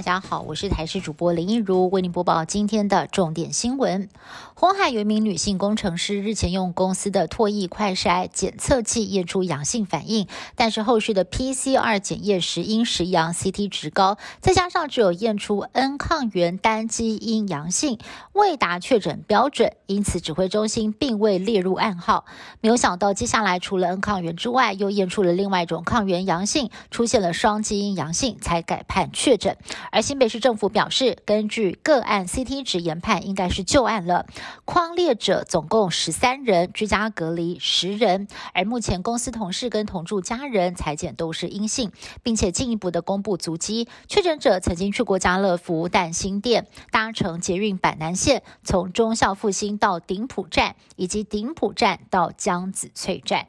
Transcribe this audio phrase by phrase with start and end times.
[0.00, 4.08] 大家好，我是台视主播林一如，为您播报今天的重点新闻。
[4.54, 17.98] 红海有一名女性工程师日前用公司的唾液快筛检测器验出阳性反应，但是后续的 PCR 检验时阴时阳，CT 值高，再加上只有验出 N 抗原单基因阳性，
[18.32, 22.24] 未达确诊标准，因此指挥中心并未列入暗号。
[22.62, 29.58] 没有想到，接下来除了 N 抗原之外，又验出了另外一种抗原阳性，出现了双基因阳性，才改判确诊。
[29.90, 34.26] 而新北市政府表示，根据个案 CT 值研判，应该是旧案了。
[34.64, 41.90] 框列者总共十三人，居家隔离十人，而目前公司同事跟同住家人裁检都是阴性，
[42.22, 43.88] 并且进一步的公布足迹。
[44.06, 53.48] 确诊者曾经去过家乐福、淡新店，搭乘捷运板南线，从忠孝复兴到顶埔站，以及顶埔站到江子翠站。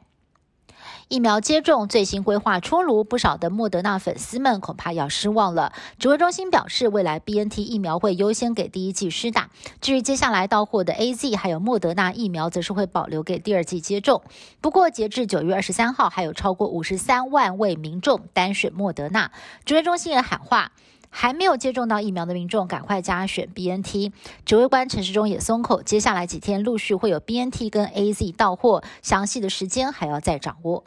[1.08, 5.72] 疫苗接种最新规划出炉，不少的莫德纳粉丝们恐怕要失望了。
[5.98, 14.22] 指挥中心表示，未来 B N T 疫苗会优先给第一剂施打，至于接下来到货的 A Z 还有莫德纳疫苗，则是会保留给第二剂接种。
[14.60, 19.30] 不过，截至九月二十三号，还有超过五十三万位民众单选莫德纳。
[19.64, 20.72] 指挥中心也喊话。
[21.14, 24.12] 还没有接种到疫苗的民众，赶快加选 B N T。
[24.46, 30.84] 指挥官陈时中也松口，接下来几天陆续会有 B N T 跟 A Z 到货，详细的时间还要再掌握。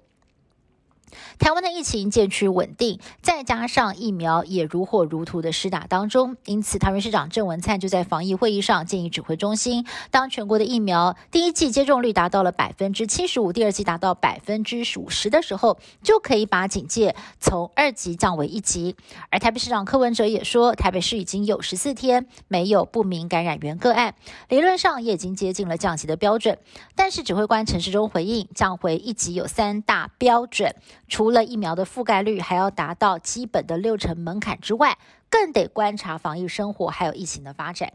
[1.39, 18.95] 台湾的疫情渐趋稳定，再加上疫苗也如火如荼的施打当中，因此台湾市长郑文灿就在防疫会议上建议指挥中心，当全国的疫苗第一季接种率达到了百分之七十五，第二季达到百分之五十的时候，就可以把警戒从二级降为一级。
[19.29, 24.15] 而台北市长柯文哲也说，台北市已经有十四天没有不明感染源个案，
[24.49, 26.57] 理论上也已经接近了降级的标准。
[26.95, 30.75] 但是指挥官陈时中回应，降回一级有三大标准。
[31.07, 34.97] 除了疫苗的覆盖率还要达到基本的六成门槛之外，
[35.29, 37.93] 更得观察防疫生活还有疫情的发展。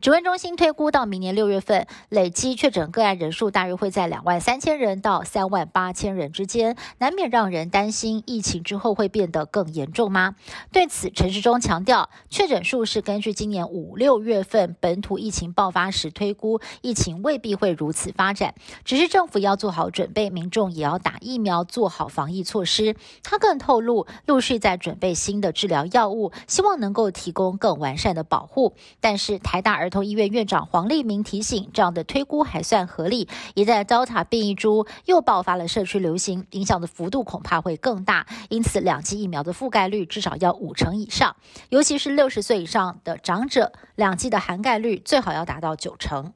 [0.00, 10.34] 指挥中心推估，到明年六月份，累计确诊个案人数大约会在两万三千人到三万八千人之间，难免让人担心疫情之后会变得更严重吗？
[10.72, 22.96] 对此，陈时中强调，确诊数是根据今年五六月份本土疫情爆发时推估，疫情未必会如此发展，只是政府要做好准备，民众也要打疫苗，做好防疫措施。
[23.22, 28.74] 他更透露，陆续在准备新的治疗药物，希望能够提供更完善的保护。
[29.00, 33.28] 但是台大儿童医院院长黄立明提醒，这样的推估还算合理。
[33.54, 38.26] 一旦 Delta 变异株又爆发了社区流行，影响的幅度恐怕会更大。
[38.48, 41.36] 因此，两剂疫苗的覆盖率至少要五成以上，
[41.68, 46.32] 尤其是六十岁以上的长者，两剂的涵盖率最好要达到九成。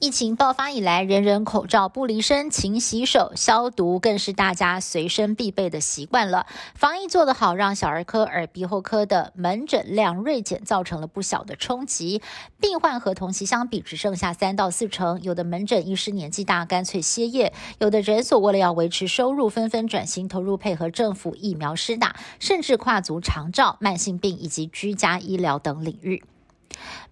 [0.00, 6.46] 疫情爆发以来，人人口罩不离身，勤洗手、消毒更是大家随身必备的习惯了。
[6.76, 12.22] 防疫做得好，让小儿科、耳鼻喉科的门诊量锐减，造成了不小的冲击。
[12.60, 15.20] 病患和同期相比，只剩下三到四成。
[15.24, 26.22] 有的门诊医师年纪大，干脆歇业；有的诊所为了要维持收入，纷纷转型投入配合政府疫苗施打，甚至跨足长照、慢性病以及居家医疗等领域。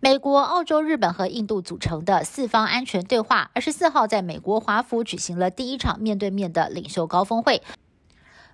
[0.00, 7.62] 美国、澳洲、日本和印度组成的四方安全对话，二十四号在美国华府举行了第一场面对面的领袖高峰会。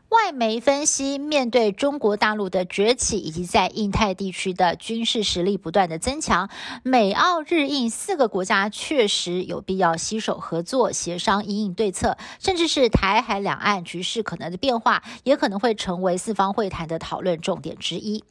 [0.08, 6.50] 外媒分析，面对中国大陆的崛起以及在印太地区的军事实力不断的增强，
[6.82, 18.22] 美、澳、日、印四个国家确实有必要携手合作，协商应应对策，甚至是台海两岸局势可能的变化，也可能会成为四方会谈的讨论重点之一。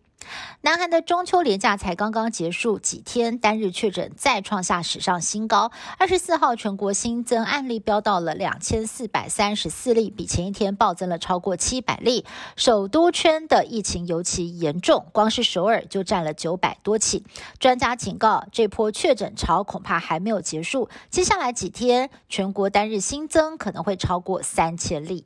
[0.61, 5.71] 南韩的中秋连假才刚刚结束，几天单日确诊再创下史上新高。
[5.97, 12.25] 二十四号全国新增案例飙到了两千四百三十四例，比前一天暴增了超过七百例。
[12.55, 17.25] 首都圈的疫情尤其严重，光是首尔就占了九百多起。
[17.59, 25.25] 专家警告，这波确诊潮恐怕还没有结束，接下来几天全国单日新增可能会超过三千例。